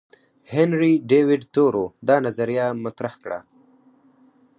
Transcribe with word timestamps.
هنري 0.53 0.93
ډیویډ 1.09 1.43
تورو 1.53 1.83
دا 2.07 2.15
نظریه 2.25 2.65
مطرح 2.85 3.13
کړه. 3.23 3.39